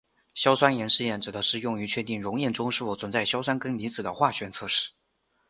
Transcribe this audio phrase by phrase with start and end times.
[0.33, 4.89] 硝酸盐试验指的是用于确定溶液中是否存在硝酸根离子的化学测试。